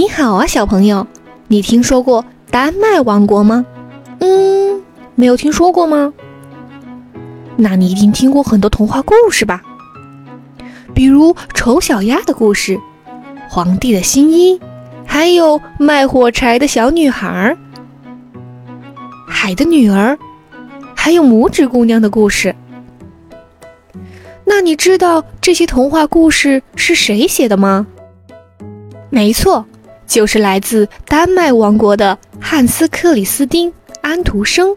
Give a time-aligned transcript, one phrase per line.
[0.00, 1.06] 你好啊，小朋友，
[1.48, 3.66] 你听说过丹麦王国吗？
[4.20, 4.82] 嗯，
[5.14, 6.14] 没有听说过吗？
[7.58, 9.60] 那你一定听过很多童话故事吧？
[10.94, 12.80] 比如丑小鸭的故事、
[13.50, 14.58] 皇帝的新衣，
[15.04, 17.54] 还有卖火柴的小女孩、
[19.28, 20.18] 海的女儿，
[20.94, 22.56] 还有拇指姑娘的故事。
[24.46, 27.86] 那你知道这些童话故事是谁写的吗？
[29.10, 29.66] 没错。
[30.10, 34.76] 就是来自丹麦王国的汉斯·克里斯汀·安徒生。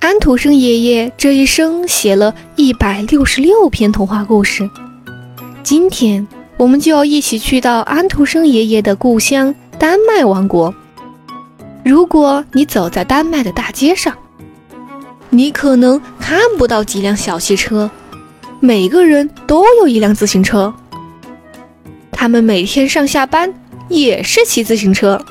[0.00, 4.68] 安徒生爷爷这一生写了一百六十六篇童话故事。
[5.62, 10.74] 今天我们就要一起去到安徒生爷爷的故乡丹麦王国。
[11.82, 14.14] 如果你走在丹麦的大街上，
[15.30, 17.90] 你可能看不到几辆小汽车，
[18.60, 20.74] 每个人都有一辆自行车。
[22.12, 23.50] 他们每天上下班。
[23.88, 25.24] 也是骑自行车，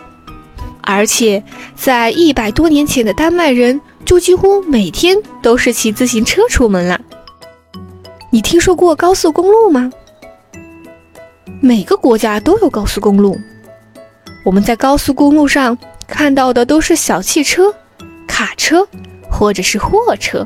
[0.82, 1.44] 而且
[1.76, 7.00] 在一百多年前的丹麦人就几乎每天都是骑自行车出门了。
[8.32, 9.92] 你听说过高速公路吗？
[11.62, 13.38] 每个国家都有高速公路。
[14.44, 17.74] 我们在高速公路上看到的都是小汽车、
[18.28, 18.86] 卡车
[19.30, 20.46] 或者是货车。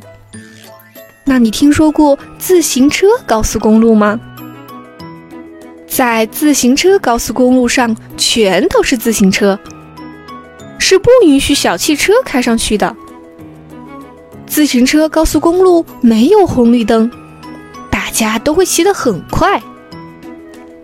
[1.25, 4.19] 那你听说过自行车高速公路吗？
[5.97, 9.59] 在自行车高速公路上，全都是自行车，
[10.77, 12.95] 是不允许小汽车开上去的。
[14.45, 17.09] 自行车高速公路没有红绿灯，
[17.89, 19.59] 大家都会骑得很快。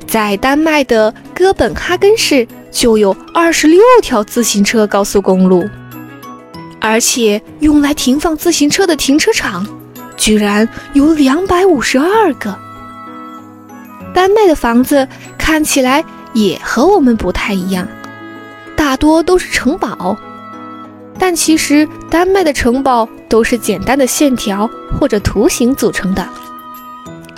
[0.08, 5.70] 在丹麦的哥本哈根市就有二十六条自行车高速公路，
[6.82, 9.64] 而且用来停放自行车的停车场
[10.18, 12.58] 居然有两百五十二个。
[14.14, 17.88] 丹麦的房子看起来也和我们不太一样，
[18.76, 20.16] 大多都是城堡，
[21.18, 26.28] 但其实丹麦的城堡都是简单的线条或者图形组成的，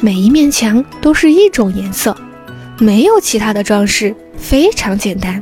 [0.01, 2.15] 每一面墙都是一种颜色，
[2.77, 5.41] 没有其他的装饰，非常简单。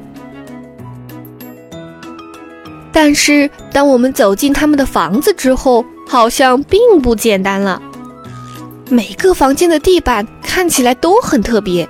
[2.92, 7.82] 但是当我们走进他们的房子之后，好像并不简单了。
[8.94, 11.90] 每个房间的地板看起来都很特别，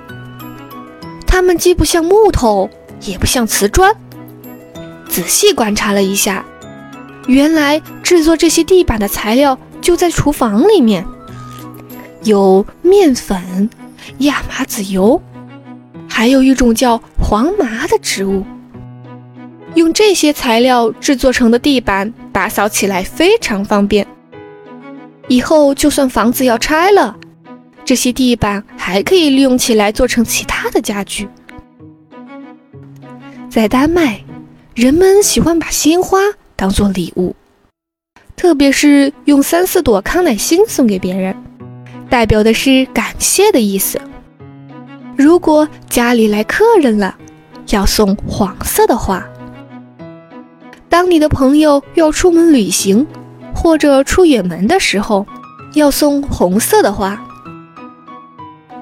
[1.26, 2.70] 它们既不像木头，
[3.02, 3.94] 也不像瓷砖。
[5.06, 6.42] 仔细观察了一下，
[7.26, 11.04] 原来制作这些地板的材料就在厨房里面，
[12.22, 13.68] 有面粉、
[14.20, 15.20] 亚麻籽油，
[16.08, 18.42] 还有一种叫黄麻的植物。
[19.74, 24.06] 用这些材料制作成的地板，打扫起来非常方便。
[25.28, 27.16] 以后就算房子要拆了，
[27.84, 31.28] 这些地板还可以利用起来做成其他的家具。
[33.48, 34.22] 在丹麦，
[34.74, 36.18] 人们喜欢把鲜花
[36.56, 37.34] 当做礼物，
[38.36, 41.34] 特别是用三四朵康乃馨送给别人，
[42.10, 44.00] 代表的是感谢的意思。
[45.16, 47.16] 如果家里来客人了，
[47.70, 49.24] 要送黄色的花。
[50.88, 53.06] 当你的朋友要出门旅行。
[53.54, 55.26] 或者出远门的时候，
[55.74, 57.18] 要送红色的花。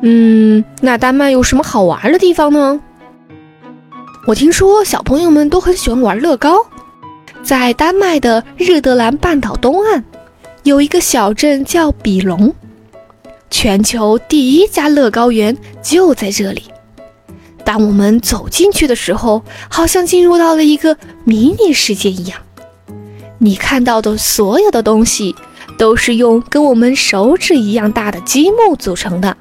[0.02, 2.80] 嗯，那丹麦有什么好玩的地方呢？
[4.26, 6.56] 我听说小朋友们都很喜欢玩乐高。
[7.42, 10.04] 在丹麦的日德兰半岛东岸，
[10.62, 12.54] 有一个小镇叫比隆，
[13.50, 16.64] 全球第一家乐高园就在这里。
[17.64, 22.38] 当我们走进去的时候，好像进入到了一个迷你世界一样。
[23.44, 25.34] 你看到的所有的东西，
[25.76, 29.36] 都是用跟我们手指一样大的积木组成的。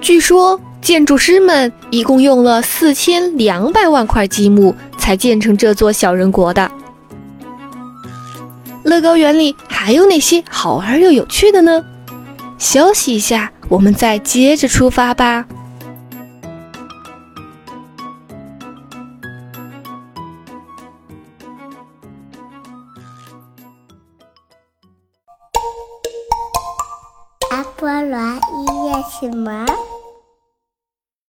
[0.00, 6.72] 据说建筑师们一共用了四千两百万块积木才建成这座小人国的。
[8.84, 11.84] 乐高园里还有哪些好玩又有趣的呢？
[12.56, 15.44] 休息一下，我们再接着出发吧。
[27.82, 29.66] 菠萝音乐什么？